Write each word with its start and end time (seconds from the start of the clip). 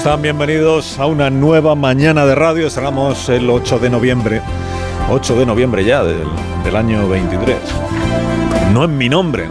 Están? 0.00 0.22
Bienvenidos 0.22 0.98
a 0.98 1.04
una 1.04 1.28
nueva 1.28 1.74
mañana 1.74 2.24
de 2.24 2.34
radio. 2.34 2.66
Estamos 2.66 3.28
el 3.28 3.50
8 3.50 3.78
de 3.80 3.90
noviembre. 3.90 4.40
8 5.10 5.36
de 5.36 5.44
noviembre 5.44 5.84
ya 5.84 6.02
del, 6.02 6.26
del 6.64 6.74
año 6.74 7.06
23. 7.06 7.58
No 8.72 8.84
en 8.84 8.96
mi 8.96 9.10
nombre, 9.10 9.46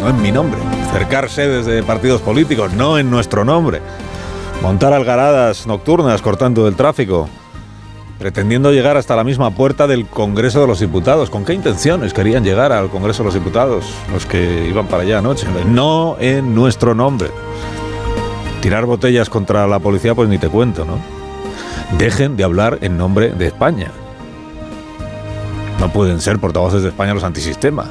no 0.00 0.08
en 0.08 0.22
mi 0.22 0.30
nombre. 0.30 0.60
Cercarse 0.92 1.48
desde 1.48 1.82
partidos 1.82 2.20
políticos, 2.20 2.72
no 2.74 2.96
en 2.96 3.10
nuestro 3.10 3.44
nombre. 3.44 3.82
Montar 4.62 4.92
algaradas 4.92 5.66
nocturnas 5.66 6.22
cortando 6.22 6.68
el 6.68 6.76
tráfico. 6.76 7.28
Pretendiendo 8.20 8.70
llegar 8.70 8.96
hasta 8.96 9.16
la 9.16 9.24
misma 9.24 9.50
puerta 9.50 9.88
del 9.88 10.06
Congreso 10.06 10.60
de 10.60 10.68
los 10.68 10.78
Diputados. 10.78 11.28
¿Con 11.28 11.44
qué 11.44 11.54
intenciones 11.54 12.14
querían 12.14 12.44
llegar 12.44 12.70
al 12.70 12.88
Congreso 12.88 13.24
de 13.24 13.26
los 13.26 13.34
Diputados 13.34 13.84
los 14.12 14.26
que 14.26 14.68
iban 14.68 14.86
para 14.86 15.02
allá 15.02 15.18
anoche? 15.18 15.48
No 15.66 16.16
en 16.20 16.54
nuestro 16.54 16.94
nombre. 16.94 17.30
Tirar 18.68 18.84
botellas 18.84 19.30
contra 19.30 19.66
la 19.66 19.78
policía, 19.78 20.14
pues 20.14 20.28
ni 20.28 20.36
te 20.36 20.50
cuento, 20.50 20.84
¿no? 20.84 20.98
Dejen 21.96 22.36
de 22.36 22.44
hablar 22.44 22.76
en 22.82 22.98
nombre 22.98 23.30
de 23.30 23.46
España. 23.46 23.90
No 25.80 25.90
pueden 25.90 26.20
ser 26.20 26.38
portavoces 26.38 26.82
de 26.82 26.90
España 26.90 27.14
los 27.14 27.24
antisistema. 27.24 27.86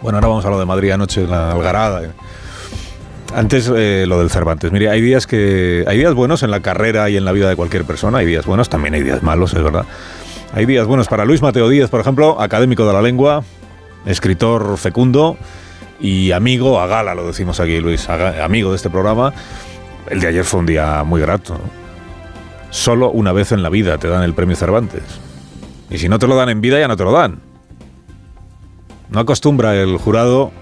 Bueno, 0.00 0.16
ahora 0.16 0.28
vamos 0.28 0.46
a 0.46 0.48
lo 0.48 0.58
de 0.58 0.64
Madrid 0.64 0.92
anoche, 0.92 1.26
la 1.26 1.52
algarada. 1.52 2.00
Antes 3.34 3.70
eh, 3.76 4.06
lo 4.08 4.20
del 4.20 4.30
Cervantes. 4.30 4.72
Mire, 4.72 4.88
hay 4.88 5.02
días 5.02 5.26
que 5.26 5.84
hay 5.86 5.98
días 5.98 6.14
buenos 6.14 6.42
en 6.42 6.50
la 6.50 6.60
carrera 6.60 7.10
y 7.10 7.18
en 7.18 7.26
la 7.26 7.32
vida 7.32 7.50
de 7.50 7.56
cualquier 7.56 7.84
persona. 7.84 8.16
Hay 8.20 8.26
días 8.26 8.46
buenos, 8.46 8.70
también 8.70 8.94
hay 8.94 9.02
días 9.02 9.22
malos, 9.22 9.52
es 9.52 9.62
verdad. 9.62 9.84
Hay 10.54 10.64
días 10.64 10.86
buenos 10.86 11.08
para 11.08 11.26
Luis 11.26 11.42
Mateo 11.42 11.68
Díez, 11.68 11.90
por 11.90 12.00
ejemplo, 12.00 12.40
académico 12.40 12.86
de 12.86 12.94
la 12.94 13.02
lengua, 13.02 13.44
escritor 14.06 14.78
fecundo 14.78 15.36
y 16.04 16.32
amigo 16.32 16.80
a 16.80 16.86
gala, 16.86 17.14
lo 17.14 17.26
decimos 17.26 17.60
aquí, 17.60 17.80
Luis, 17.80 18.10
amigo 18.10 18.68
de 18.68 18.76
este 18.76 18.90
programa. 18.90 19.32
El 20.10 20.20
de 20.20 20.28
ayer 20.28 20.44
fue 20.44 20.60
un 20.60 20.66
día 20.66 21.02
muy 21.02 21.18
grato. 21.22 21.58
Solo 22.68 23.10
una 23.10 23.32
vez 23.32 23.52
en 23.52 23.62
la 23.62 23.70
vida 23.70 23.96
te 23.96 24.08
dan 24.08 24.22
el 24.22 24.34
premio 24.34 24.54
Cervantes. 24.54 25.02
Y 25.88 25.96
si 25.96 26.10
no 26.10 26.18
te 26.18 26.26
lo 26.26 26.36
dan 26.36 26.50
en 26.50 26.60
vida, 26.60 26.78
ya 26.78 26.88
no 26.88 26.98
te 26.98 27.04
lo 27.04 27.12
dan. 27.12 27.40
No 29.08 29.18
acostumbra 29.18 29.76
el 29.76 29.96
jurado 29.96 30.52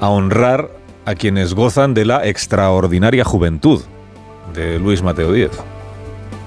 a 0.00 0.08
honrar 0.08 0.72
a 1.04 1.14
quienes 1.14 1.54
gozan 1.54 1.94
de 1.94 2.06
la 2.06 2.26
extraordinaria 2.26 3.24
juventud 3.24 3.80
de 4.54 4.80
Luis 4.80 5.04
Mateo 5.04 5.32
Díez. 5.32 5.52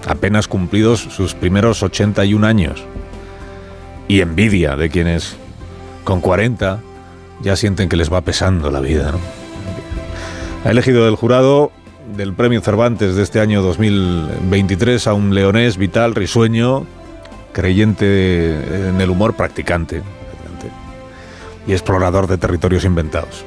Apenas 0.05 0.49
cumplidos 0.49 0.99
sus 0.99 1.33
primeros 1.33 1.81
81 1.81 2.45
años. 2.45 2.83
Y 4.09 4.19
envidia 4.19 4.75
de 4.75 4.89
quienes 4.89 5.37
con 6.03 6.19
40 6.19 6.81
ya 7.41 7.55
sienten 7.55 7.89
que 7.89 7.95
les 7.95 8.11
va 8.11 8.21
pesando 8.21 8.71
la 8.71 8.79
vida. 8.79 9.13
Ha 10.65 10.71
elegido 10.71 11.07
el 11.07 11.15
jurado 11.15 11.71
del 12.15 12.33
Premio 12.33 12.61
Cervantes 12.61 13.15
de 13.15 13.23
este 13.23 13.39
año 13.39 13.61
2023 13.61 15.07
a 15.07 15.13
un 15.13 15.35
leonés 15.35 15.77
vital, 15.77 16.15
risueño, 16.15 16.85
creyente 17.53 18.89
en 18.89 19.01
el 19.01 19.09
humor, 19.09 19.35
practicante 19.35 20.01
y 21.67 21.73
explorador 21.73 22.27
de 22.27 22.37
territorios 22.37 22.85
inventados. 22.85 23.43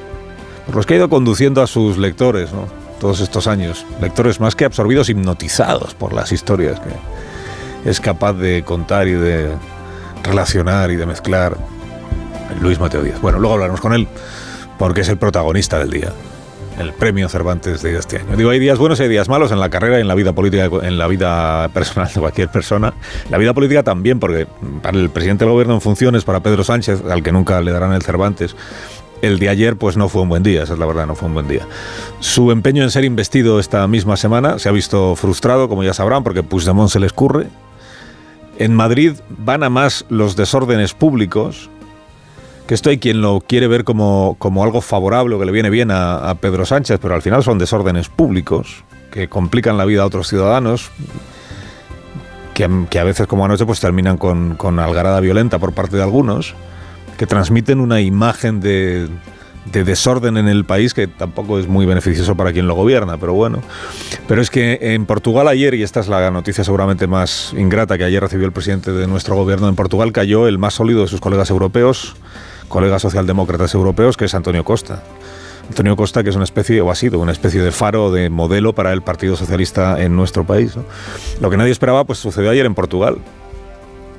Por 0.67 0.77
los 0.77 0.87
que 0.87 0.95
ha 0.95 0.97
ido 0.99 1.09
conduciendo 1.09 1.63
a 1.63 1.67
sus 1.67 1.97
lectores, 1.97 2.53
¿no? 2.53 2.67
Todos 3.01 3.21
estos 3.21 3.47
años. 3.47 3.87
Lectores 4.01 4.41
más 4.41 4.55
que 4.55 4.67
absorbidos, 4.67 5.09
hipnotizados 5.09 5.95
por 5.95 6.13
las 6.13 6.33
historias 6.33 6.79
que 6.81 7.91
es 7.91 7.99
capaz 7.99 8.35
de 8.35 8.63
contar 8.63 9.09
y 9.09 9.13
de 9.13 9.51
relacionar 10.23 10.91
y 10.91 10.97
de 10.97 11.07
mezclar 11.07 11.57
Luis 12.61 12.79
Mateo 12.79 13.03
Díaz. 13.03 13.21
Bueno, 13.21 13.39
luego 13.39 13.55
hablaremos 13.55 13.81
con 13.81 13.93
él 13.93 14.07
porque 14.79 15.03
es 15.03 15.09
el 15.09 15.19
protagonista 15.19 15.79
del 15.79 15.91
día. 15.91 16.13
El 16.79 16.95
premio 16.95 17.29
Cervantes 17.29 17.83
de 17.83 17.99
este 17.99 18.19
año. 18.19 18.37
Digo, 18.37 18.49
hay 18.49 18.59
días 18.59 18.79
buenos 18.79 18.99
y 19.01 19.03
hay 19.03 19.09
días 19.11 19.29
malos 19.29 19.53
en 19.53 19.61
la 19.61 19.69
carrera 19.69 19.99
y 19.99 20.01
en 20.01 20.09
la 20.09 20.15
vida 20.15 20.33
política, 20.33 20.71
en 20.83 20.97
la 20.97 21.07
vida 21.07 21.69
personal 21.69 22.11
de 22.13 22.21
cualquier 22.21 22.49
persona. 22.49 22.95
La 23.29 23.37
vida 23.37 23.53
política 23.53 23.83
también, 23.83 24.19
porque 24.19 24.47
para 24.81 24.97
el 24.97 25.11
presidente 25.11 25.45
del 25.45 25.53
gobierno 25.53 25.75
en 25.75 25.81
funciones, 25.83 26.25
para 26.25 26.41
Pedro 26.41 26.65
Sánchez, 26.65 27.03
al 27.11 27.23
que 27.23 27.33
nunca 27.33 27.61
le 27.61 27.73
darán 27.73 27.93
el 27.93 28.01
Cervantes, 28.01 28.57
el 29.21 29.39
de 29.39 29.51
ayer 29.51 29.77
pues 29.77 29.99
no 29.99 30.09
fue 30.09 30.23
un 30.23 30.31
buen 30.31 30.43
día, 30.43 30.63
esa 30.63 30.73
es 30.73 30.79
la 30.79 30.87
verdad, 30.87 31.07
no 31.07 31.15
fue 31.15 31.29
un 31.29 31.35
buen 31.35 31.49
día. 31.49 31.67
Su 32.21 32.51
empeño 32.51 32.83
en 32.83 32.91
ser 32.91 33.05
investido 33.05 33.61
esta 33.61 33.87
misma 33.87 34.17
semana 34.17 34.59
se 34.59 34.71
ha 34.71 34.73
visto 34.73 35.17
frustrado, 35.17 35.69
como 35.69 35.85
ya 35.85 35.93
sabrán, 35.93 36.25
porque 36.25 36.43
Puigdemont 36.43 36.91
se 36.91 37.01
le 37.01 37.07
escurre. 37.07 37.49
En 38.59 38.75
Madrid 38.75 39.15
van 39.29 39.63
a 39.63 39.69
más 39.69 40.07
los 40.09 40.37
desórdenes 40.37 40.95
públicos, 40.95 41.69
que 42.71 42.75
esto 42.75 42.89
hay 42.89 42.99
quien 42.99 43.21
lo 43.21 43.41
quiere 43.41 43.67
ver 43.67 43.83
como, 43.83 44.37
como 44.39 44.63
algo 44.63 44.81
favorable 44.81 45.35
o 45.35 45.41
que 45.41 45.45
le 45.45 45.51
viene 45.51 45.71
bien 45.71 45.91
a, 45.91 46.31
a 46.31 46.37
Pedro 46.37 46.65
Sánchez, 46.65 47.01
pero 47.03 47.17
al 47.17 47.21
final 47.21 47.43
son 47.43 47.59
desórdenes 47.59 48.09
públicos 48.09 48.85
que 49.11 49.27
complican 49.27 49.77
la 49.77 49.85
vida 49.85 50.03
a 50.03 50.07
otros 50.07 50.29
ciudadanos, 50.29 50.93
que, 52.55 52.63
a 53.01 53.03
veces 53.03 53.27
como 53.27 53.45
anoche 53.45 53.67
pues 53.67 53.81
terminan 53.81 54.19
con, 54.19 54.55
con 54.55 54.79
algarada 54.79 55.19
violenta 55.19 55.59
por 55.59 55.73
parte 55.73 55.97
de 55.97 56.05
algunos, 56.05 56.55
que 57.19 57.27
transmiten 57.27 57.81
una 57.81 58.03
imagen 58.03 58.61
de, 58.61 59.09
de 59.73 59.83
desorden 59.83 60.37
en 60.37 60.47
el 60.47 60.65
país 60.65 60.95
que 60.95 61.09
tampoco 61.09 61.59
es 61.59 61.67
muy 61.67 61.87
beneficioso 61.87 62.37
para 62.37 62.53
quien 62.53 62.69
lo 62.69 62.77
gobierna, 62.77 63.19
pero 63.19 63.33
bueno. 63.33 63.63
Pero 64.29 64.41
es 64.41 64.49
que 64.49 64.79
en 64.81 65.07
Portugal 65.07 65.49
ayer, 65.49 65.75
y 65.75 65.83
esta 65.83 65.99
es 65.99 66.07
la 66.07 66.31
noticia 66.31 66.63
seguramente 66.63 67.09
más 67.09 67.53
ingrata 67.53 67.99
que 67.99 68.05
ayer 68.05 68.23
recibió 68.23 68.47
el 68.47 68.53
presidente 68.53 68.93
de 68.93 69.09
nuestro 69.09 69.35
gobierno, 69.35 69.69
en 69.69 69.75
Portugal 69.75 70.13
cayó 70.13 70.47
el 70.47 70.59
más 70.59 70.75
sólido 70.75 71.03
de 71.03 71.09
sus 71.09 71.21
colegas 71.21 71.51
europeos, 71.51 72.15
colegas 72.71 73.03
socialdemócratas 73.03 73.75
europeos, 73.75 74.17
que 74.17 74.25
es 74.25 74.35
Antonio 74.35 74.65
Costa. 74.65 75.03
Antonio 75.69 75.95
Costa, 75.95 76.23
que 76.25 76.31
es 76.31 76.37
una 76.37 76.45
especie, 76.45 76.81
o 76.81 76.91
ha 76.91 76.95
sido 76.95 77.19
una 77.19 77.33
especie 77.33 77.61
de 77.61 77.71
faro, 77.71 78.11
de 78.11 78.31
modelo 78.31 78.75
para 78.75 78.95
el 78.95 79.03
Partido 79.03 79.37
Socialista 79.37 80.03
en 80.03 80.17
nuestro 80.17 80.45
país. 80.45 80.73
Lo 81.41 81.51
que 81.51 81.59
nadie 81.59 81.73
esperaba, 81.73 82.05
pues 82.05 82.19
sucedió 82.19 82.51
ayer 82.51 82.65
en 82.65 82.75
Portugal 82.75 83.19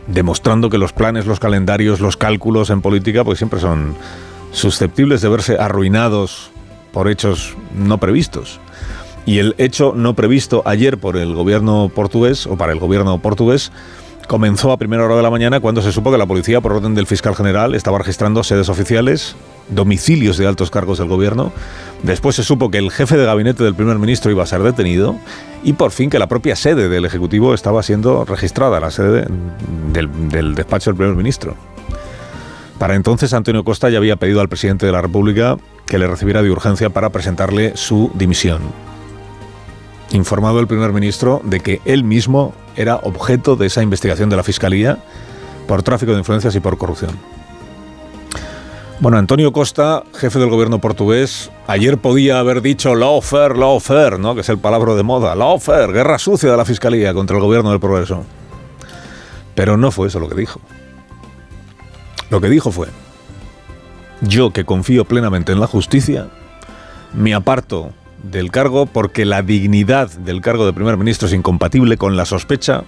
demostrando 0.07 0.69
que 0.69 0.77
los 0.77 0.93
planes, 0.93 1.25
los 1.25 1.39
calendarios, 1.39 1.99
los 1.99 2.17
cálculos 2.17 2.69
en 2.69 2.81
política 2.81 3.23
pues 3.23 3.37
siempre 3.37 3.59
son 3.59 3.95
susceptibles 4.51 5.21
de 5.21 5.29
verse 5.29 5.57
arruinados 5.57 6.51
por 6.91 7.09
hechos 7.09 7.55
no 7.73 7.99
previstos. 7.99 8.59
Y 9.25 9.37
el 9.37 9.55
hecho 9.59 9.93
no 9.95 10.15
previsto 10.15 10.63
ayer 10.65 10.97
por 10.97 11.15
el 11.15 11.33
gobierno 11.33 11.91
portugués 11.93 12.47
o 12.47 12.57
para 12.57 12.73
el 12.73 12.79
gobierno 12.79 13.21
portugués 13.21 13.71
comenzó 14.27 14.71
a 14.71 14.77
primera 14.77 15.03
hora 15.03 15.15
de 15.15 15.21
la 15.21 15.29
mañana 15.29 15.59
cuando 15.59 15.81
se 15.81 15.91
supo 15.91 16.11
que 16.11 16.17
la 16.17 16.25
policía, 16.25 16.61
por 16.61 16.73
orden 16.73 16.95
del 16.95 17.07
fiscal 17.07 17.35
general, 17.35 17.75
estaba 17.75 17.97
registrando 17.97 18.43
sedes 18.43 18.69
oficiales, 18.69 19.35
domicilios 19.69 20.37
de 20.37 20.47
altos 20.47 20.71
cargos 20.71 20.99
del 20.99 21.07
gobierno. 21.07 21.51
Después 22.03 22.35
se 22.35 22.43
supo 22.43 22.71
que 22.71 22.77
el 22.77 22.91
jefe 22.91 23.17
de 23.17 23.25
gabinete 23.25 23.63
del 23.63 23.75
primer 23.75 23.97
ministro 23.97 24.31
iba 24.31 24.43
a 24.43 24.47
ser 24.47 24.63
detenido 24.63 25.15
y 25.63 25.73
por 25.73 25.91
fin 25.91 26.09
que 26.09 26.19
la 26.19 26.27
propia 26.27 26.55
sede 26.55 26.89
del 26.89 27.05
Ejecutivo 27.05 27.53
estaba 27.53 27.83
siendo 27.83 28.25
registrada, 28.25 28.79
la 28.79 28.91
sede 28.91 29.27
del, 29.93 30.55
despacho 30.55 30.91
del 30.91 30.97
primer 30.97 31.15
ministro. 31.15 31.55
Para 32.79 32.95
entonces 32.95 33.33
Antonio 33.33 33.63
Costa 33.63 33.89
ya 33.89 33.99
había 33.99 34.15
pedido 34.15 34.41
al 34.41 34.49
presidente 34.49 34.85
de 34.85 34.91
la 34.91 35.01
República 35.01 35.57
que 35.85 35.99
le 35.99 36.07
recibiera 36.07 36.41
de 36.41 36.49
urgencia 36.49 36.89
para 36.89 37.09
presentarle 37.09 37.73
su 37.75 38.11
dimisión. 38.15 38.90
Informado 40.13 40.59
el 40.59 40.67
primer 40.67 40.91
ministro 40.91 41.41
de 41.43 41.61
que 41.61 41.81
él 41.85 42.03
mismo 42.03 42.53
era 42.75 42.97
objeto 42.97 43.55
de 43.55 43.67
esa 43.67 43.81
investigación 43.81 44.29
de 44.29 44.35
la 44.35 44.43
Fiscalía 44.43 44.97
por 45.67 45.83
tráfico 45.83 46.11
de 46.11 46.19
influencias 46.19 46.53
y 46.55 46.59
por 46.59 46.77
corrupción. 46.77 47.11
Bueno, 48.99 49.17
Antonio 49.17 49.51
Costa, 49.51 50.03
jefe 50.13 50.37
del 50.37 50.49
gobierno 50.49 50.79
portugués, 50.79 51.49
ayer 51.65 51.97
podía 51.97 52.39
haber 52.39 52.61
dicho 52.61 52.93
lawfare, 52.93 53.57
lawfare, 53.57 54.19
¿no? 54.19 54.35
que 54.35 54.41
es 54.41 54.49
el 54.49 54.59
palabra 54.59 54.93
de 54.93 55.01
moda, 55.01 55.33
lawfare, 55.33 55.91
guerra 55.91 56.19
sucia 56.19 56.51
de 56.51 56.57
la 56.57 56.65
Fiscalía 56.65 57.13
contra 57.13 57.37
el 57.37 57.41
gobierno 57.41 57.71
del 57.71 57.79
progreso. 57.79 58.23
Pero 59.55 59.75
no 59.75 59.91
fue 59.91 60.09
eso 60.09 60.19
lo 60.19 60.29
que 60.29 60.35
dijo. 60.35 60.59
Lo 62.29 62.41
que 62.41 62.49
dijo 62.49 62.71
fue, 62.71 62.89
yo 64.21 64.53
que 64.53 64.65
confío 64.65 65.05
plenamente 65.05 65.51
en 65.51 65.59
la 65.59 65.67
justicia, 65.67 66.27
me 67.13 67.33
aparto 67.33 67.91
del 68.23 68.51
cargo 68.51 68.85
porque 68.85 69.25
la 69.25 69.41
dignidad 69.41 70.09
del 70.09 70.41
cargo 70.41 70.65
de 70.65 70.73
primer 70.73 70.97
ministro 70.97 71.27
es 71.27 71.33
incompatible 71.33 71.97
con 71.97 72.15
la 72.15 72.25
sospecha 72.25 72.83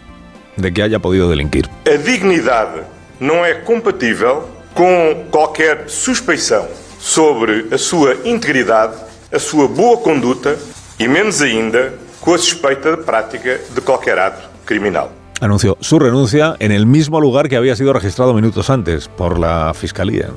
de 0.57 0.73
que 0.73 0.83
haya 0.83 0.99
podido 0.99 1.29
delinquir. 1.29 1.69
A 1.85 1.97
dignidade 1.97 2.81
não 3.19 3.45
é 3.45 3.53
compatível 3.53 4.47
com 4.73 5.27
qualquer 5.31 5.89
suspeição 5.89 6.67
sobre 6.99 7.67
a 7.71 7.77
sua 7.77 8.15
integridade, 8.25 8.95
a 9.31 9.39
sua 9.39 9.67
boa 9.67 9.97
conduta 9.97 10.57
e, 10.99 11.07
menos 11.07 11.41
ainda, 11.41 11.93
com 12.21 12.33
a 12.33 12.37
suspeita 12.37 12.95
de 12.95 13.03
prática 13.03 13.59
de 13.73 13.81
qualquer 13.81 14.17
ato 14.19 14.49
criminal. 14.65 15.11
Anunció 15.41 15.77
su 15.81 15.99
renuncia 15.99 16.55
en 16.59 16.71
el 16.71 16.85
mismo 16.85 17.19
lugar 17.19 17.49
que 17.49 17.57
había 17.57 17.75
sido 17.75 17.91
registrado 17.91 18.33
minutos 18.33 18.69
antes 18.69 19.09
por 19.09 19.37
la 19.37 19.73
Fiscalía. 19.73 20.29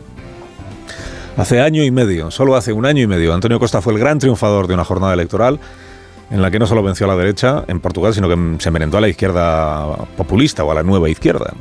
Hace 1.37 1.61
año 1.61 1.85
y 1.85 1.91
medio, 1.91 2.31
solo 2.31 2.57
hace 2.57 2.73
un 2.73 2.87
año 2.87 3.03
y 3.03 3.07
medio, 3.07 3.35
Antonio 3.35 3.59
Costa 3.59 3.83
fue 3.83 3.93
el 3.93 3.99
gran 3.99 4.19
triunfador 4.19 4.67
de 4.69 4.75
una 4.75 4.85
jornada 4.85 5.13
electoral 5.13 5.61
en 6.31 6.41
la 6.41 6.51
que 6.51 6.59
no 6.59 6.67
solo 6.67 6.83
venció 6.83 7.05
a 7.05 7.11
la 7.11 7.17
derecha 7.17 7.63
en 7.69 7.79
Portugal, 7.79 8.15
sino 8.15 8.29
que 8.29 8.57
se 8.59 8.71
merendó 8.71 8.97
a 8.97 9.03
la 9.03 9.09
izquierda 9.09 9.97
populista 10.17 10.65
o 10.65 10.73
a 10.73 10.75
la 10.75 10.83
nueva 10.83 11.11
izquierda. 11.11 11.53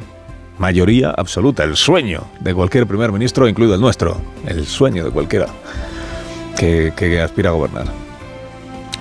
Mayoría 0.57 1.09
absoluta, 1.11 1.65
el 1.65 1.75
sueño 1.75 2.23
de 2.39 2.53
cualquier 2.53 2.87
primer 2.87 3.11
ministro, 3.11 3.49
incluido 3.49 3.75
el 3.75 3.81
nuestro, 3.81 4.15
el 4.47 4.65
sueño 4.65 5.03
de 5.03 5.11
cualquiera 5.11 5.47
que, 6.57 7.21
aspira 7.21 7.49
a 7.49 7.53
gobernar. 7.53 7.85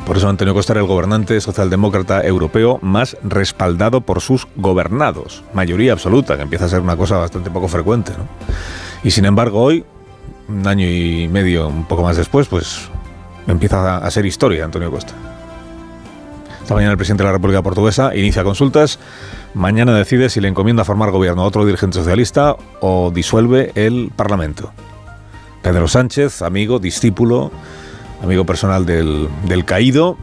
Por 0.05 0.17
eso 0.17 0.29
Antonio 0.29 0.55
Costa 0.55 0.73
era 0.73 0.81
el 0.81 0.89
gobernante 0.89 1.41
socialdemócrata 1.41 2.27
europeo 2.27 2.81
más 2.83 3.17
respaldado 3.23 4.01
por 4.01 4.21
sus 4.21 4.49
gobernados. 4.57 5.45
Mayoría 5.55 5.93
absoluta, 5.93 6.37
que 6.37 6.43
empieza 6.43 6.65
a 6.65 6.69
ser 6.69 6.81
una 6.81 6.97
cosa 6.97 7.17
bastante 7.17 7.51
poco 7.51 7.69
frecuente. 7.69 8.13
Y 9.05 9.13
sin 9.13 9.25
embargo 9.25 9.63
hoy, 9.63 9.85
un 10.49 10.67
año 10.67 10.87
y 10.87 11.29
medio, 11.29 11.69
un 11.69 11.85
poco 11.85 12.03
más 12.03 12.17
después, 12.17 12.49
pues 12.49 12.89
empieza 13.47 13.99
a 13.99 14.11
ser 14.11 14.27
historia 14.27 14.65
Antonio 14.65 14.91
Costa. 14.91 15.15
Esta 16.63 16.75
mañana 16.75 16.93
el 16.93 16.97
presidente 16.97 17.23
de 17.23 17.29
la 17.29 17.35
República 17.35 17.63
Portuguesa 17.63 18.17
inicia 18.17 18.43
consultas. 18.43 18.99
Mañana 19.53 19.95
decide 19.95 20.31
si 20.31 20.41
le 20.41 20.49
encomienda 20.49 20.85
formar 20.85 21.11
gobierno 21.11 21.43
a 21.43 21.45
otro 21.45 21.67
dirigente 21.67 21.99
socialista 21.99 22.57
o 22.81 23.11
disuelve 23.11 23.71
el 23.75 24.11
Parlamento. 24.17 24.73
Pedro 25.63 25.89
Sánchez, 25.89 26.41
amigo, 26.41 26.79
discípulo, 26.79 27.51
amigo 28.23 28.47
personal 28.47 28.87
del, 28.87 29.29
caído, 29.67 30.17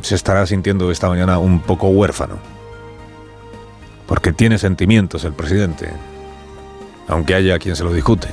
se 0.00 0.14
estará 0.14 0.46
sintiendo 0.46 0.92
esta 0.92 1.08
mañana 1.08 1.38
un 1.38 1.60
poco 1.60 1.88
huérfano. 1.88 2.36
Porque 4.06 4.32
tiene 4.32 4.58
sentimientos 4.58 5.24
el 5.24 5.32
presidente, 5.32 5.90
aunque 7.08 7.34
haya 7.34 7.58
quien 7.58 7.74
se 7.74 7.82
lo 7.82 7.92
discute. 7.92 8.28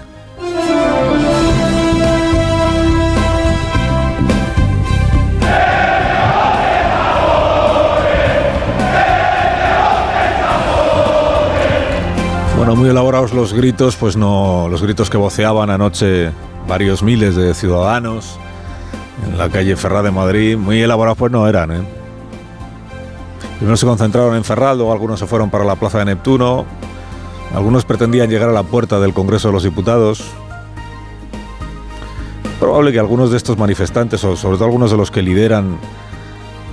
Bueno, 12.66 12.82
muy 12.82 12.90
elaborados 12.90 13.32
los 13.32 13.54
gritos, 13.54 13.96
pues 13.96 14.18
no, 14.18 14.68
los 14.72 14.82
gritos 14.82 15.12
que 15.12 15.18
voceaban 15.18 15.70
anoche 15.70 16.32
varios 16.68 17.04
miles 17.04 17.36
de 17.36 17.54
ciudadanos 17.54 18.40
en 19.24 19.38
la 19.38 19.50
calle 19.50 19.76
Ferrá 19.76 20.02
de 20.02 20.10
Madrid, 20.10 20.58
muy 20.58 20.82
elaborados 20.82 21.16
pues 21.16 21.32
no 21.32 21.48
eran. 21.48 21.72
¿eh? 21.72 21.84
Primero 23.60 23.78
se 23.78 23.86
concentraron 23.86 24.36
en 24.36 24.44
Ferral, 24.44 24.78
luego 24.78 24.92
algunos 24.92 25.20
se 25.20 25.28
fueron 25.28 25.52
para 25.52 25.64
la 25.64 25.76
Plaza 25.76 26.00
de 26.00 26.06
Neptuno, 26.06 26.66
algunos 27.54 27.86
pretendían 27.86 28.32
llegar 28.32 28.50
a 28.50 28.54
la 28.54 28.64
puerta 28.64 29.00
del 29.00 29.14
Congreso 29.14 29.50
de 29.50 29.54
los 29.54 29.64
Diputados. 29.64 30.24
Probable 32.60 32.92
que 32.92 32.98
algunos 32.98 33.30
de 33.30 33.38
estos 33.38 33.60
manifestantes, 33.60 34.24
o 34.24 34.36
sobre 34.36 34.58
todo 34.58 34.66
algunos 34.66 34.90
de 34.90 34.98
los 34.98 35.12
que 35.12 35.22
lideran 35.22 35.78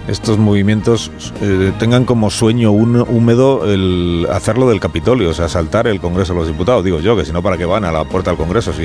estos 0.09 0.39
movimientos 0.39 1.11
eh, 1.41 1.73
tengan 1.79 2.05
como 2.05 2.31
sueño 2.31 2.73
un, 2.73 3.01
húmedo 3.01 3.71
el 3.73 4.27
hacerlo 4.31 4.69
del 4.69 4.81
Capitolio, 4.81 5.31
o 5.31 5.35
sea, 5.35 5.49
saltar 5.49 5.87
el 5.87 6.01
Congreso 6.01 6.33
de 6.33 6.41
los 6.41 6.49
Diputados. 6.49 6.85
Digo 6.85 7.01
yo, 7.01 7.17
que 7.17 7.25
si 7.25 7.33
no, 7.33 7.43
¿para 7.43 7.57
qué 7.57 7.65
van 7.65 7.85
a 7.85 7.93
la 7.93 8.05
puerta 8.05 8.31
del 8.31 8.39
Congreso? 8.39 8.73
Sí, 8.73 8.85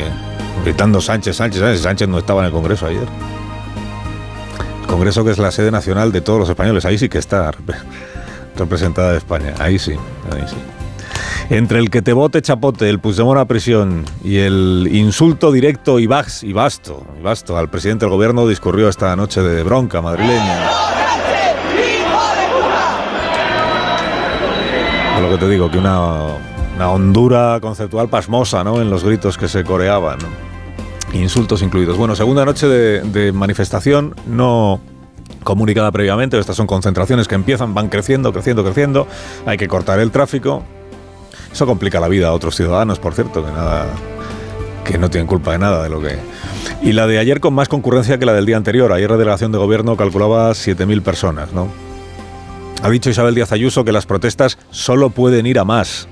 gritando 0.64 1.02
Sánchez, 1.02 1.36
Sánchez, 1.36 1.62
Sánchez. 1.62 1.82
Sánchez 1.82 2.08
no 2.08 2.20
estaba 2.20 2.42
en 2.42 2.48
el 2.48 2.52
Congreso 2.52 2.86
ayer. 2.86 3.08
El 4.82 4.88
Congreso 4.88 5.26
que 5.26 5.32
es 5.32 5.40
la 5.40 5.52
sede 5.52 5.72
nacional 5.72 6.12
de 6.12 6.22
todos 6.22 6.40
los 6.40 6.50
españoles, 6.50 6.86
ahí 6.86 6.98
sí 6.98 7.10
que 7.10 7.18
está 7.18 7.52
representada 8.56 9.12
de 9.12 9.18
España, 9.18 9.54
ahí 9.60 9.80
sí, 9.80 9.94
ahí 10.32 10.44
sí. 10.48 10.58
Entre 11.50 11.80
el 11.80 11.90
que 11.90 12.02
te 12.02 12.12
bote 12.12 12.42
chapote, 12.42 12.90
el 12.90 13.00
Puigdemont 13.00 13.40
a 13.40 13.46
prisión 13.46 14.04
y 14.24 14.38
el 14.38 14.90
insulto 14.92 15.52
directo 15.52 15.98
y, 15.98 16.06
vax, 16.06 16.44
y 16.44 16.52
vasto 16.52 17.06
al 17.56 17.70
presidente 17.70 18.06
del 18.06 18.12
gobierno 18.12 18.48
discurrió 18.48 18.90
esta 18.90 19.16
noche 19.16 19.42
de 19.42 19.64
bronca 19.64 20.02
madrileña. 20.02 20.97
Lo 25.28 25.38
que 25.38 25.46
te 25.46 25.52
digo, 25.52 25.70
que 25.70 25.78
una, 25.78 26.22
una 26.76 26.92
hondura 26.92 27.60
conceptual 27.60 28.08
pasmosa 28.08 28.64
¿no? 28.64 28.82
en 28.82 28.90
los 28.90 29.04
gritos 29.04 29.38
que 29.38 29.48
se 29.48 29.64
coreaban. 29.64 30.20
Insultos 31.14 31.62
incluidos. 31.62 31.98
Bueno, 31.98 32.16
segunda 32.16 32.46
noche 32.46 32.68
de, 32.68 33.02
de 33.02 33.32
manifestación, 33.34 34.16
no 34.26 34.80
comunicada 35.44 35.92
previamente. 35.92 36.40
Estas 36.40 36.56
son 36.56 36.68
concentraciones 36.68 37.28
que 37.28 37.36
empiezan, 37.36 37.74
van 37.74 37.90
creciendo, 37.90 38.32
creciendo, 38.32 38.64
creciendo. 38.64 39.08
Hay 39.46 39.58
que 39.58 39.68
cortar 39.68 40.00
el 40.00 40.12
tráfico. 40.12 40.64
Eso 41.52 41.66
complica 41.66 42.00
la 42.00 42.08
vida 42.08 42.28
a 42.28 42.34
otros 42.34 42.56
ciudadanos, 42.56 43.00
por 43.00 43.14
cierto, 43.14 43.46
que 43.46 43.52
nada 43.52 43.88
que 44.86 44.98
no 44.98 45.10
tienen 45.10 45.28
culpa 45.28 45.52
de 45.52 45.58
nada 45.58 45.84
de 45.84 45.90
lo 45.90 46.02
que... 46.02 46.18
Y 46.82 46.94
la 46.94 47.06
de 47.06 47.20
ayer 47.20 47.42
con 47.42 47.54
más 47.54 47.68
concurrencia 47.68 48.18
que 48.18 48.26
la 48.26 48.34
del 48.34 48.46
día 48.46 48.56
anterior. 48.56 48.94
Ayer 48.94 49.10
la 49.10 49.18
delegación 49.18 49.52
de 49.52 49.58
gobierno 49.58 49.98
calculaba 49.98 50.52
7.000 50.52 51.02
personas, 51.02 51.52
¿no? 51.52 51.68
Ha 52.84 52.90
dicho 52.90 53.10
Isabel 53.10 53.34
Díaz 53.34 53.52
Ayuso 53.52 53.84
que 53.84 53.92
las 53.92 54.06
protestas 54.06 54.58
solo 54.70 55.10
pueden 55.10 55.46
ir 55.46 55.60
a 55.60 55.66
más. 55.66 56.08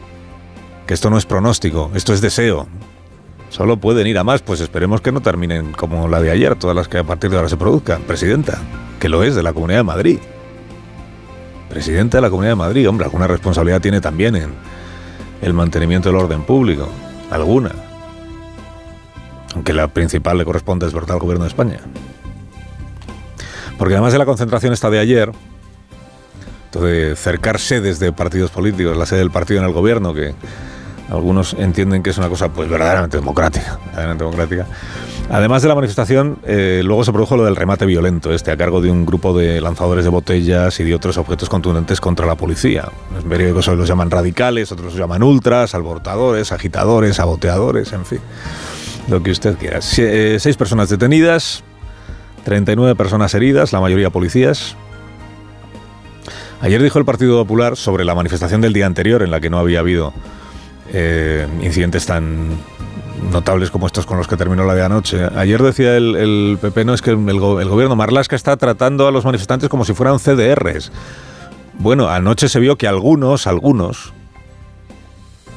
Que 0.87 0.93
esto 0.93 1.09
no 1.09 1.17
es 1.17 1.25
pronóstico, 1.25 1.91
esto 1.93 2.13
es 2.13 2.21
deseo. 2.21 2.67
Solo 3.49 3.77
pueden 3.77 4.07
ir 4.07 4.17
a 4.17 4.23
más, 4.23 4.41
pues 4.41 4.59
esperemos 4.59 5.01
que 5.01 5.11
no 5.11 5.21
terminen 5.21 5.71
como 5.73 6.07
la 6.07 6.21
de 6.21 6.31
ayer, 6.31 6.55
todas 6.55 6.75
las 6.75 6.87
que 6.87 6.97
a 6.97 7.03
partir 7.03 7.29
de 7.29 7.37
ahora 7.37 7.49
se 7.49 7.57
produzcan. 7.57 8.01
Presidenta, 8.01 8.59
que 8.99 9.09
lo 9.09 9.23
es 9.23 9.35
de 9.35 9.43
la 9.43 9.53
Comunidad 9.53 9.79
de 9.79 9.83
Madrid. 9.83 10.19
Presidenta 11.69 12.17
de 12.17 12.21
la 12.21 12.29
Comunidad 12.29 12.51
de 12.51 12.57
Madrid, 12.57 12.89
hombre, 12.89 13.05
alguna 13.05 13.27
responsabilidad 13.27 13.81
tiene 13.81 14.01
también 14.01 14.35
en 14.35 14.53
el 15.41 15.53
mantenimiento 15.53 16.09
del 16.09 16.17
orden 16.17 16.43
público. 16.43 16.89
Alguna. 17.31 17.71
Aunque 19.53 19.73
la 19.73 19.87
principal 19.87 20.37
le 20.37 20.45
corresponde 20.45 20.87
es 20.87 20.93
verdad 20.93 21.13
al 21.13 21.19
Gobierno 21.19 21.45
de 21.45 21.49
España. 21.49 21.79
Porque 23.77 23.93
además 23.93 24.13
de 24.13 24.19
la 24.19 24.25
concentración 24.25 24.73
esta 24.73 24.89
de 24.89 24.99
ayer, 24.99 25.31
de 26.81 27.15
cercar 27.15 27.59
sedes 27.59 27.99
de 27.99 28.11
partidos 28.11 28.51
políticos, 28.51 28.97
la 28.97 29.05
sede 29.05 29.19
del 29.19 29.31
partido 29.31 29.59
en 29.59 29.65
el 29.65 29.73
gobierno, 29.73 30.13
que 30.13 30.33
algunos 31.09 31.53
entienden 31.53 32.01
que 32.01 32.09
es 32.09 32.17
una 32.17 32.29
cosa 32.29 32.49
pues 32.49 32.69
verdaderamente 32.69 33.17
democrática, 33.17 33.79
democrática. 34.17 34.65
Además 35.29 35.63
de 35.63 35.67
la 35.67 35.75
manifestación, 35.75 36.37
eh, 36.45 36.81
luego 36.83 37.03
se 37.03 37.11
produjo 37.11 37.35
lo 37.35 37.45
del 37.45 37.55
remate 37.55 37.85
violento, 37.85 38.31
este 38.31 38.51
a 38.51 38.57
cargo 38.57 38.79
de 38.79 38.91
un 38.91 39.05
grupo 39.05 39.35
de 39.35 39.59
lanzadores 39.59 40.03
de 40.03 40.11
botellas 40.11 40.79
y 40.79 40.83
de 40.83 40.93
otros 40.93 41.17
objetos 41.17 41.49
contundentes 41.49 41.99
contra 41.99 42.27
la 42.27 42.35
policía. 42.35 42.89
Los 43.13 43.23
periódicos 43.23 43.67
los 43.67 43.87
llaman 43.87 44.11
radicales, 44.11 44.71
otros 44.71 44.93
los 44.93 44.95
llaman 44.95 45.23
ultras, 45.23 45.73
alborotadores, 45.73 46.51
agitadores, 46.51 47.15
saboteadores, 47.15 47.91
en 47.93 48.05
fin, 48.05 48.19
lo 49.07 49.23
que 49.23 49.31
usted 49.31 49.57
quiera. 49.57 49.79
Eh, 49.97 50.37
seis 50.39 50.57
personas 50.57 50.89
detenidas, 50.89 51.63
39 52.43 52.95
personas 52.95 53.33
heridas, 53.33 53.73
la 53.73 53.81
mayoría 53.81 54.11
policías. 54.11 54.77
Ayer 56.65 56.81
dijo 56.81 56.97
el 56.97 57.05
Partido 57.05 57.37
Popular 57.37 57.77
sobre 57.77 58.03
la 58.05 58.15
manifestación 58.15 58.59
del 58.59 58.73
día 58.73 58.87
anterior, 58.87 59.21
en 59.21 59.29
la 59.29 59.39
que 59.39 59.51
no 59.51 59.59
había 59.59 59.81
habido 59.81 60.13
eh, 60.91 61.47
incidentes 61.61 62.07
tan 62.07 62.57
notables 63.31 63.69
como 63.69 63.85
estos 63.85 64.07
con 64.07 64.17
los 64.17 64.27
que 64.27 64.35
terminó 64.35 64.65
la 64.65 64.73
de 64.73 64.83
anoche. 64.83 65.27
Ayer 65.35 65.61
decía 65.61 65.95
el, 65.95 66.57
PP, 66.59 66.85
no, 66.85 66.95
es 66.95 67.03
que 67.03 67.11
el, 67.11 67.39
gobierno 67.39 67.95
Marlasca 67.95 68.35
está 68.35 68.57
tratando 68.57 69.07
a 69.07 69.11
los 69.11 69.25
manifestantes 69.25 69.69
como 69.69 69.85
si 69.85 69.93
fueran 69.93 70.17
CDRs. 70.17 70.91
Bueno, 71.77 72.09
anoche 72.09 72.49
se 72.49 72.59
vio 72.59 72.79
que 72.79 72.87
algunos, 72.87 73.45
algunos, 73.45 74.11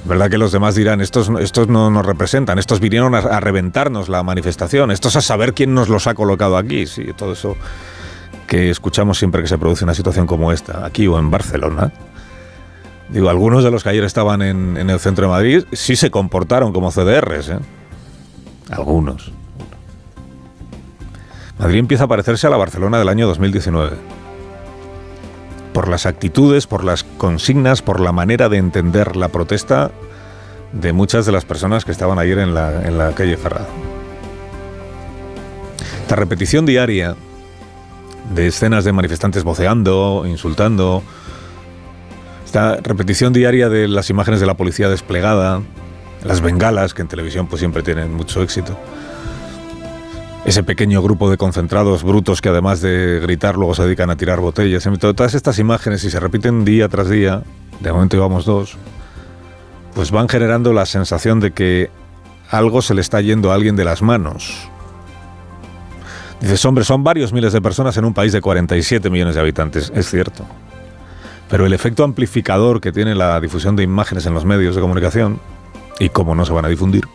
¿verdad 0.05 0.29
que 0.29 0.37
los 0.37 0.53
demás 0.53 0.75
dirán, 0.75 1.01
estos, 1.01 1.31
estos 1.41 1.69
no 1.69 1.91
nos 1.91 2.05
representan, 2.05 2.59
estos 2.59 2.81
vinieron 2.81 3.15
a, 3.15 3.21
a 3.21 3.41
reventarnos 3.41 4.11
la 4.11 4.23
manifestación, 4.23 4.91
estos 4.91 5.17
a 5.17 5.23
saber 5.23 5.55
quién 5.55 5.73
nos 5.73 5.89
los 5.89 6.07
ha 6.07 6.13
colocado 6.13 6.59
aquí? 6.59 6.87
Sí, 6.87 7.15
todo 7.17 7.33
eso 7.33 7.57
que 8.49 8.71
escuchamos 8.71 9.19
siempre 9.19 9.43
que 9.43 9.47
se 9.47 9.59
produce 9.59 9.85
una 9.85 9.95
situación 9.95 10.27
como 10.27 10.51
esta, 10.51 10.85
aquí 10.85 11.07
o 11.07 11.19
en 11.19 11.31
Barcelona. 11.31 11.93
Digo, 13.11 13.29
algunos 13.29 13.63
de 13.63 13.71
los 13.71 13.85
que 13.85 13.91
ayer 13.91 14.05
estaban 14.05 14.43
en, 14.43 14.77
el 14.77 14.99
centro 14.99 15.27
de 15.27 15.31
Madrid 15.31 15.65
sí 15.73 15.97
se 15.97 16.11
comportaron 16.11 16.73
como 16.73 16.91
CDRs, 16.91 17.51
¿eh? 17.51 17.59
Algunos. 18.71 19.33
Madrid 21.59 21.79
empieza 21.79 22.05
a 22.05 22.09
parecerse 22.09 22.47
a 22.47 22.51
la 22.51 22.57
Barcelona 22.57 22.99
del 22.99 23.09
año 23.09 23.27
2019. 23.27 23.97
Por 25.75 25.89
las 25.89 26.07
actitudes, 26.07 26.67
por 26.67 26.85
las 26.85 27.05
consignas, 27.05 27.83
por 27.83 28.01
la 28.01 28.13
manera 28.13 28.49
de 28.49 28.57
entender 28.57 29.17
la 29.17 29.29
protesta 29.29 29.91
de 30.73 30.93
muchas 30.93 31.27
de 31.27 31.33
las 31.33 31.45
personas 31.45 31.85
que 31.85 31.93
estaban 31.93 32.19
ayer 32.19 32.39
en 32.39 32.55
la, 32.55 32.87
en 32.87 32.97
la 32.97 33.13
calle 33.13 33.37
Ferrada. 33.37 33.69
Esta 36.03 36.17
repetición 36.17 36.65
diaria 36.65 37.15
de 38.35 38.47
escenas 38.49 38.85
de 38.85 38.93
manifestantes 38.93 39.45
voceando, 39.45 40.25
insultando. 40.27 41.03
Esta 42.45 42.77
repetición 42.77 43.33
diaria 43.33 43.69
de 43.69 43.89
las 43.89 44.11
imágenes 44.11 44.41
de 44.41 44.47
la 44.47 44.55
policía 44.55 44.89
desplegada, 44.89 45.61
las 46.25 46.41
bengalas, 46.41 46.95
que 46.95 47.03
en 47.03 47.09
televisión 47.09 47.47
pues 47.47 47.61
siempre 47.61 47.83
tienen 47.83 48.13
mucho 48.15 48.43
éxito. 48.43 48.77
ese 50.45 50.63
pequeño 50.63 51.03
grupo 51.03 51.31
de 51.31 51.37
concentrados 51.37 52.03
brutos 52.03 52.41
que 52.41 52.49
además 52.49 52.81
de 52.81 53.21
gritar 53.21 53.57
luego 53.57 53.75
se 53.75 53.83
dedican 53.83 54.09
a 54.09 54.17
tirar 54.17 54.41
botellas. 54.41 54.89
Todas 54.99 55.35
estas 55.35 55.59
imágenes, 55.59 56.01
si 56.01 56.11
se 56.11 56.21
repiten 56.21 56.65
día 56.65 56.89
tras 56.89 57.11
día, 57.11 57.43
de 57.81 57.93
momento 57.93 58.17
llevamos 58.17 58.47
dos, 58.47 58.79
pues 59.95 60.11
van 60.11 60.29
generando 60.29 60.73
la 60.73 60.87
sensación 60.87 61.41
de 61.41 61.51
que 61.51 61.91
algo 62.51 62.81
se 62.81 62.95
le 62.95 63.03
está 63.03 63.21
yendo 63.21 63.51
a 63.53 63.55
alguien 63.55 63.77
de 63.77 63.85
las 63.85 64.01
manos. 64.01 64.71
Dices, 66.41 66.65
hombre, 66.65 66.85
son 66.85 67.03
varios 67.03 67.33
miles 67.33 67.53
de 67.53 67.61
personas 67.61 67.97
en 67.97 68.05
un 68.05 68.15
país 68.15 68.33
de 68.33 68.41
47 68.41 69.11
millones 69.11 69.35
de 69.35 69.41
habitantes, 69.41 69.93
es 69.95 70.09
cierto. 70.09 70.45
Pero 71.49 71.67
el 71.67 71.73
efecto 71.73 72.05
amplificador 72.05 72.81
que 72.81 72.93
tiene 72.93 73.15
la 73.15 73.41
difusión 73.41 73.75
de 73.75 73.83
imágenes 73.83 74.27
en 74.27 74.35
los 74.35 74.45
medios 74.45 74.75
de 74.75 74.81
comunicación, 74.81 75.41
y 75.99 76.09
cómo 76.11 76.35
no 76.35 76.45
se 76.45 76.53
van 76.53 76.65
a 76.65 76.69
difundir, 76.69 77.07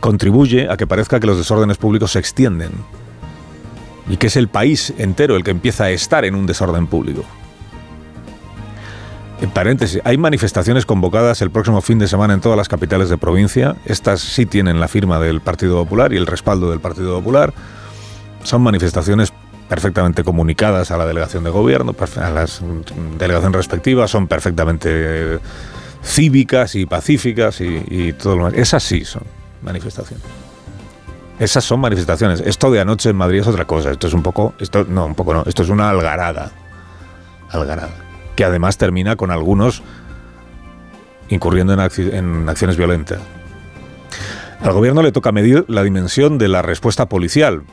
contribuye 0.00 0.68
a 0.70 0.76
que 0.76 0.86
parezca 0.86 1.20
que 1.20 1.26
los 1.26 1.38
desórdenes 1.38 1.78
públicos 1.78 2.12
se 2.12 2.18
extienden 2.18 2.70
y 4.08 4.18
que 4.18 4.28
es 4.28 4.36
el 4.36 4.48
país 4.48 4.92
entero 4.98 5.36
el 5.36 5.42
que 5.42 5.50
empieza 5.50 5.84
a 5.84 5.90
estar 5.90 6.24
en 6.24 6.34
un 6.34 6.46
desorden 6.46 6.86
público. 6.86 7.24
En 9.40 9.50
paréntesis, 9.50 10.00
hay 10.04 10.16
manifestaciones 10.16 10.86
convocadas 10.86 11.42
el 11.42 11.50
próximo 11.50 11.82
fin 11.82 11.98
de 11.98 12.08
semana 12.08 12.34
en 12.34 12.40
todas 12.40 12.56
las 12.56 12.68
capitales 12.68 13.10
de 13.10 13.18
provincia. 13.18 13.76
Estas 13.84 14.20
sí 14.20 14.46
tienen 14.46 14.80
la 14.80 14.88
firma 14.88 15.18
del 15.18 15.40
Partido 15.40 15.76
Popular 15.82 16.12
y 16.12 16.16
el 16.16 16.26
respaldo 16.26 16.70
del 16.70 16.80
Partido 16.80 17.16
Popular. 17.18 17.52
Son 18.46 18.62
manifestaciones 18.62 19.32
perfectamente 19.68 20.22
comunicadas 20.22 20.92
a 20.92 20.96
la 20.96 21.04
delegación 21.04 21.42
de 21.42 21.50
gobierno, 21.50 21.96
a 22.16 22.30
las 22.30 22.62
delegaciones 23.18 23.56
respectivas, 23.56 24.08
son 24.08 24.28
perfectamente 24.28 25.40
cívicas 26.04 26.76
y 26.76 26.86
pacíficas 26.86 27.60
y, 27.60 28.12
todo 28.12 28.36
lo 28.36 28.44
demás. 28.44 28.60
Esas 28.60 28.84
sí 28.84 29.04
son 29.04 29.24
manifestaciones. 29.62 30.24
Esas 31.40 31.64
son 31.64 31.80
manifestaciones. 31.80 32.40
Esto 32.40 32.70
de 32.70 32.78
anoche 32.78 33.10
en 33.10 33.16
Madrid 33.16 33.40
es 33.40 33.48
otra 33.48 33.64
cosa. 33.64 33.90
Esto 33.90 34.06
es 34.06 34.14
un 34.14 34.22
poco, 34.22 34.54
esto 34.60 34.86
no, 34.88 35.06
un 35.06 35.16
poco 35.16 35.34
no. 35.34 35.42
Esto 35.44 35.64
es 35.64 35.68
una 35.68 35.90
algarada, 35.90 36.52
algarada, 37.50 37.96
que 38.36 38.44
además 38.44 38.78
termina 38.78 39.16
con 39.16 39.32
algunos 39.32 39.82
incurriendo 41.30 41.72
en, 41.72 41.80
en 42.14 42.48
acciones 42.48 42.76
violentas. 42.76 43.18
Al 44.60 44.72
gobierno 44.72 45.02
le 45.02 45.10
toca 45.10 45.32
medir 45.32 45.64
la 45.66 45.82
dimensión 45.82 46.38
de 46.38 46.46
la 46.46 46.62
respuesta 46.62 47.08
policial, 47.08 47.64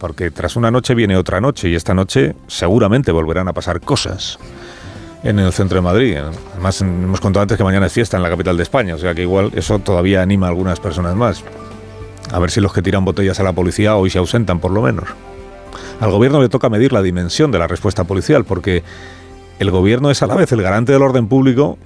porque 0.00 0.30
tras 0.30 0.56
una 0.56 0.70
noche 0.70 0.94
viene 0.94 1.16
otra 1.16 1.40
noche 1.40 1.68
y 1.68 1.74
esta 1.74 1.92
noche 1.92 2.34
seguramente 2.46 3.12
volverán 3.12 3.48
a 3.48 3.52
pasar 3.52 3.82
cosas 3.82 4.38
en 5.22 5.38
el 5.38 5.52
centro 5.52 5.76
de 5.76 5.82
Madrid. 5.82 6.16
Además, 6.52 6.80
hemos 6.80 7.20
contado 7.20 7.42
antes 7.42 7.58
que 7.58 7.62
mañana 7.62 7.86
es 7.86 7.92
fiesta 7.92 8.16
en 8.16 8.22
la 8.22 8.30
capital 8.30 8.56
de 8.56 8.62
España, 8.62 8.94
o 8.94 8.98
sea 8.98 9.14
que 9.14 9.22
igual 9.22 9.50
eso 9.54 9.78
todavía 9.78 10.22
anima 10.22 10.46
a 10.46 10.48
algunas 10.48 10.80
personas 10.80 11.14
más. 11.14 11.44
A 12.32 12.38
ver 12.38 12.50
si 12.50 12.62
los 12.62 12.72
que 12.72 12.80
tiran 12.80 13.04
botellas 13.04 13.38
a 13.40 13.42
la 13.42 13.52
policía 13.52 13.94
hoy 13.96 14.08
se 14.08 14.18
ausentan, 14.18 14.58
por 14.58 14.70
lo 14.70 14.80
menos. 14.80 15.04
Al 16.00 16.10
gobierno 16.10 16.40
le 16.40 16.48
toca 16.48 16.70
medir 16.70 16.94
la 16.94 17.02
dimensión 17.02 17.50
de 17.50 17.58
la 17.58 17.66
respuesta 17.66 18.04
policial, 18.04 18.44
porque 18.46 18.82
el 19.58 19.70
gobierno 19.70 20.10
es 20.10 20.22
a 20.22 20.26
la 20.26 20.34
vez 20.34 20.50
el 20.52 20.62
garante 20.62 20.92
del 20.92 21.02
orden 21.02 21.28
público 21.28 21.76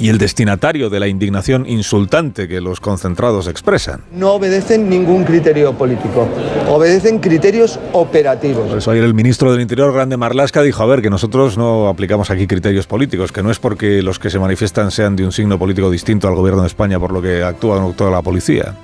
y 0.00 0.08
el 0.08 0.16
destinatario 0.16 0.88
de 0.88 0.98
la 0.98 1.08
indignación 1.08 1.68
insultante 1.68 2.48
que 2.48 2.60
los 2.62 2.80
concentrados 2.80 3.46
expresan. 3.46 4.02
No 4.12 4.32
obedecen 4.32 4.88
ningún 4.88 5.24
criterio 5.24 5.74
político, 5.74 6.26
obedecen 6.68 7.18
criterios 7.18 7.78
operativos. 7.92 8.66
Por 8.68 8.78
eso 8.78 8.90
ayer 8.90 9.04
el 9.04 9.12
ministro 9.12 9.52
del 9.52 9.60
Interior, 9.60 9.92
Grande 9.92 10.16
Marlasca, 10.16 10.62
dijo, 10.62 10.82
a 10.82 10.86
ver, 10.86 11.02
que 11.02 11.10
nosotros 11.10 11.58
no 11.58 11.88
aplicamos 11.88 12.30
aquí 12.30 12.46
criterios 12.46 12.86
políticos, 12.86 13.30
que 13.30 13.42
no 13.42 13.50
es 13.50 13.58
porque 13.58 14.02
los 14.02 14.18
que 14.18 14.30
se 14.30 14.38
manifiestan 14.38 14.90
sean 14.90 15.16
de 15.16 15.24
un 15.24 15.32
signo 15.32 15.58
político 15.58 15.90
distinto 15.90 16.28
al 16.28 16.34
gobierno 16.34 16.62
de 16.62 16.68
España 16.68 16.98
por 16.98 17.12
lo 17.12 17.20
que 17.20 17.42
actúa 17.42 17.92
toda 17.94 18.10
la 18.10 18.22
policía. 18.22 18.74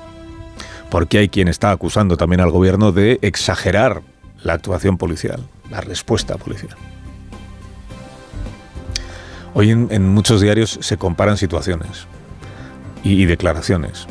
Porque 0.91 1.19
hay 1.19 1.31
quien 1.31 1.49
está 1.49 1.71
acusando 1.71 2.19
también 2.19 2.41
al 2.41 2.51
gobierno 2.51 2.93
de 2.93 3.19
exagerar 3.23 4.03
la 4.43 4.53
actuación 4.53 4.99
policial, 4.99 5.41
la 5.71 5.81
respuesta 5.81 6.37
policial. 6.37 6.77
Hoy 9.59 9.71
en, 9.71 10.09
muchos 10.11 10.43
diarios 10.43 10.79
se 10.83 10.99
comparan 10.99 11.39
situaciones 11.39 12.07
y, 13.03 13.25
declaraciones. 13.25 14.07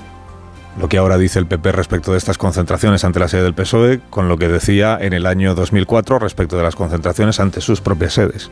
Lo 0.81 0.89
que 0.89 0.97
ahora 0.97 1.19
dice 1.19 1.37
el 1.37 1.45
PP 1.45 1.71
respecto 1.71 2.11
de 2.11 2.17
estas 2.17 2.39
concentraciones 2.39 3.03
ante 3.03 3.19
la 3.19 3.27
sede 3.27 3.43
del 3.43 3.53
PSOE 3.53 4.01
con 4.09 4.27
lo 4.27 4.39
que 4.39 4.47
decía 4.47 4.97
en 4.99 5.13
el 5.13 5.27
año 5.27 5.53
2004 5.53 6.17
respecto 6.17 6.57
de 6.57 6.63
las 6.63 6.75
concentraciones 6.75 7.39
ante 7.39 7.61
sus 7.61 7.79
propias 7.79 8.13
sedes. 8.13 8.49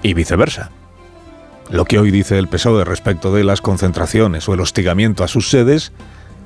Y 0.00 0.14
viceversa. 0.14 0.70
Lo 1.70 1.86
que 1.86 1.98
hoy 1.98 2.12
dice 2.12 2.38
el 2.38 2.46
PSOE 2.46 2.84
respecto 2.84 3.34
de 3.34 3.42
las 3.42 3.60
concentraciones 3.60 4.48
o 4.48 4.54
el 4.54 4.60
hostigamiento 4.60 5.24
a 5.24 5.28
sus 5.28 5.50
sedes 5.50 5.90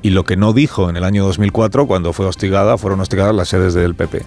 y 0.01 0.09
lo 0.09 0.25
que 0.25 0.39
no 0.39 0.55
dijo 0.55 0.89
en 0.89 0.97
el 0.97 1.05
año 1.05 1.27
2004 1.27 1.87
cuando 1.87 2.15
fue 2.15 2.25
hostigada, 2.25 2.79
fueron 2.79 3.01
hostigadas 3.01 3.35
las 3.35 3.51
sedes 3.51 3.75
del 3.75 3.95
PP. 3.95 4.25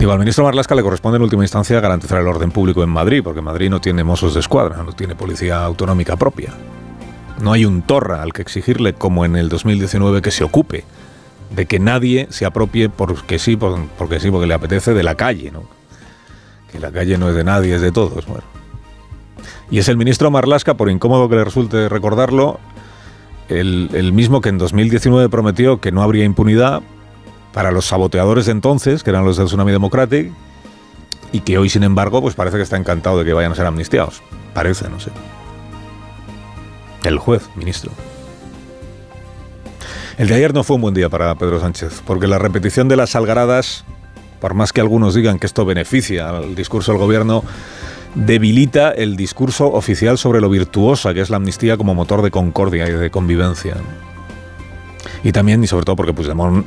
Digo, 0.00 0.12
al 0.12 0.18
ministro 0.18 0.44
Marlasca 0.44 0.74
le 0.74 0.82
corresponde 0.82 1.16
en 1.16 1.22
última 1.22 1.44
instancia 1.44 1.78
garantizar 1.78 2.22
el 2.22 2.26
orden 2.26 2.50
público 2.50 2.82
en 2.82 2.88
Madrid, 2.88 3.20
porque 3.22 3.42
Madrid 3.42 3.68
no 3.68 3.82
tiene 3.82 4.02
mozos 4.02 4.32
de 4.32 4.40
escuadra, 4.40 4.82
no 4.82 4.94
tiene 4.94 5.14
policía 5.14 5.62
autonómica 5.62 6.16
propia. 6.16 6.54
No 7.42 7.52
hay 7.52 7.66
un 7.66 7.82
torra 7.82 8.22
al 8.22 8.32
que 8.32 8.40
exigirle, 8.40 8.94
como 8.94 9.26
en 9.26 9.36
el 9.36 9.50
2019, 9.50 10.22
que 10.22 10.30
se 10.30 10.42
ocupe 10.42 10.84
de 11.54 11.66
que 11.66 11.78
nadie 11.78 12.28
se 12.30 12.46
apropie 12.46 12.88
porque 12.88 13.38
sí, 13.38 13.58
porque 13.58 14.20
sí, 14.20 14.30
porque 14.30 14.46
le 14.46 14.54
apetece 14.54 14.94
de 14.94 15.02
la 15.02 15.16
calle, 15.16 15.50
¿no? 15.50 15.64
Que 16.72 16.78
la 16.78 16.90
calle 16.90 17.18
no 17.18 17.28
es 17.28 17.34
de 17.34 17.44
nadie, 17.44 17.74
es 17.74 17.82
de 17.82 17.92
todos. 17.92 18.24
Bueno. 18.24 18.44
Y 19.70 19.80
es 19.80 19.88
el 19.90 19.98
ministro 19.98 20.30
Marlasca, 20.30 20.78
por 20.78 20.88
incómodo 20.88 21.28
que 21.28 21.36
le 21.36 21.44
resulte 21.44 21.90
recordarlo, 21.90 22.58
el, 23.50 23.90
el 23.92 24.14
mismo 24.14 24.40
que 24.40 24.48
en 24.48 24.56
2019 24.56 25.28
prometió 25.28 25.78
que 25.78 25.92
no 25.92 26.02
habría 26.02 26.24
impunidad 26.24 26.80
para 27.52 27.70
los 27.70 27.86
saboteadores 27.86 28.46
de 28.46 28.52
entonces, 28.52 29.02
que 29.02 29.10
eran 29.10 29.24
los 29.24 29.36
del 29.36 29.46
Tsunami 29.46 29.72
Democratic, 29.72 30.32
y 31.32 31.40
que 31.40 31.58
hoy, 31.58 31.68
sin 31.68 31.82
embargo, 31.82 32.20
pues 32.20 32.34
parece 32.34 32.56
que 32.56 32.62
está 32.62 32.76
encantado 32.76 33.18
de 33.18 33.24
que 33.24 33.32
vayan 33.32 33.52
a 33.52 33.54
ser 33.54 33.66
amnistiados. 33.66 34.22
Parece, 34.54 34.88
no 34.88 34.98
sé. 34.98 35.10
El 37.04 37.18
juez, 37.18 37.48
ministro. 37.56 37.92
El 40.18 40.28
de 40.28 40.34
ayer 40.34 40.52
no 40.52 40.64
fue 40.64 40.76
un 40.76 40.82
buen 40.82 40.94
día 40.94 41.08
para 41.08 41.34
Pedro 41.36 41.60
Sánchez, 41.60 42.02
porque 42.04 42.26
la 42.26 42.38
repetición 42.38 42.88
de 42.88 42.96
las 42.96 43.16
algaradas, 43.16 43.84
por 44.40 44.54
más 44.54 44.72
que 44.72 44.80
algunos 44.80 45.14
digan 45.14 45.38
que 45.38 45.46
esto 45.46 45.64
beneficia 45.64 46.28
al 46.28 46.54
discurso 46.54 46.92
del 46.92 47.00
gobierno, 47.00 47.42
debilita 48.14 48.90
el 48.90 49.16
discurso 49.16 49.68
oficial 49.72 50.18
sobre 50.18 50.40
lo 50.40 50.50
virtuosa 50.50 51.14
que 51.14 51.20
es 51.20 51.30
la 51.30 51.36
amnistía 51.36 51.76
como 51.76 51.94
motor 51.94 52.22
de 52.22 52.30
concordia 52.30 52.88
y 52.88 52.92
de 52.92 53.10
convivencia. 53.10 53.76
Y 55.22 55.32
también, 55.32 55.62
y 55.62 55.66
sobre 55.66 55.84
todo, 55.84 55.96
porque 55.96 56.12
Puigdemont 56.12 56.66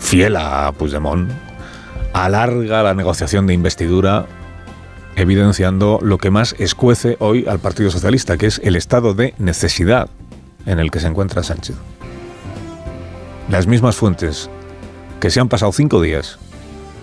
fiel 0.00 0.36
a 0.36 0.72
Puigdemont, 0.72 1.30
alarga 2.12 2.82
la 2.82 2.94
negociación 2.94 3.46
de 3.46 3.54
investidura 3.54 4.26
evidenciando 5.14 6.00
lo 6.02 6.18
que 6.18 6.30
más 6.30 6.56
escuece 6.58 7.16
hoy 7.20 7.46
al 7.46 7.60
Partido 7.60 7.90
Socialista, 7.90 8.36
que 8.36 8.46
es 8.46 8.60
el 8.64 8.74
estado 8.74 9.14
de 9.14 9.34
necesidad 9.38 10.08
en 10.66 10.80
el 10.80 10.90
que 10.90 10.98
se 10.98 11.06
encuentra 11.06 11.44
Sánchez. 11.44 11.76
Las 13.48 13.66
mismas 13.66 13.96
fuentes 13.96 14.50
que 15.20 15.30
se 15.30 15.40
han 15.40 15.48
pasado 15.48 15.72
cinco 15.72 16.00
días 16.00 16.38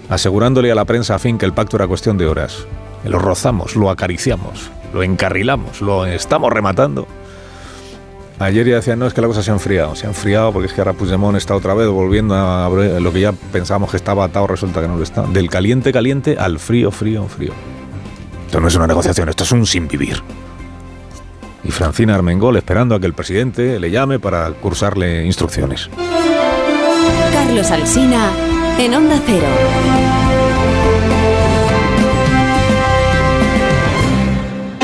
asegurándole 0.10 0.72
a 0.72 0.76
la 0.76 0.86
prensa 0.86 1.16
a 1.16 1.20
fin 1.20 1.38
que 1.38 1.46
el 1.46 1.54
pacto 1.54 1.78
era 1.78 1.88
cuestión 1.88 2.18
de 2.18 2.28
horas. 2.28 2.66
Lo 3.04 3.20
rozamos, 3.20 3.76
lo 3.76 3.90
acariciamos, 3.90 4.72
lo 4.94 5.04
encarrilamos, 5.04 5.82
lo 5.82 6.06
estamos 6.06 6.52
rematando 6.52 7.08
Ayer 8.40 8.68
ya 8.68 8.76
decían, 8.76 9.00
no, 9.00 9.08
es 9.08 9.14
que 9.14 9.22
la 9.22 9.28
cosa 9.28 9.42
se 9.42 9.50
ha 9.50 9.54
enfriado. 9.54 9.96
Se 9.96 10.06
ha 10.06 10.10
enfriado 10.10 10.54
porque 10.54 10.68
es 10.68 10.74
que 10.74 10.82
ahora 10.82 10.94
Puigdemont 10.94 11.38
está 11.38 11.56
otra 11.56 11.74
vez 11.74 11.88
volviendo 11.88 12.36
a 12.36 12.70
lo 12.70 13.12
que 13.12 13.22
ya 13.22 13.32
pensábamos 13.32 13.90
que 13.90 13.98
estaba 13.98 14.26
atado, 14.26 14.46
resulta 14.46 14.82
que 14.82 14.88
no 14.88 14.96
lo 14.96 15.04
está. 15.04 15.24
Del 15.24 15.50
caliente, 15.50 15.92
caliente 15.92 16.38
al 16.38 16.60
frío, 16.60 16.92
frío, 16.92 17.28
frío. 17.28 17.54
Esto 18.46 18.60
no 18.60 18.68
es 18.68 18.76
una 18.76 18.88
negociación, 18.88 19.28
esto 19.30 19.44
es 19.44 19.52
un 19.52 19.66
sin 19.66 19.88
vivir. 19.88 20.22
Y 21.64 21.72
Francina 21.72 22.16
Armengol 22.16 22.56
esperando 22.58 22.96
a 22.96 23.00
que 23.00 23.08
el 23.08 23.14
presidente 23.14 23.80
le 23.80 23.92
llame 23.92 24.20
para 24.20 24.52
cursarle 24.52 25.26
instrucciones. 25.26 25.90
Carlos 27.34 27.72
Alsina 27.72 28.32
en 28.78 28.94
Onda 28.94 29.20
Cero. 29.26 30.07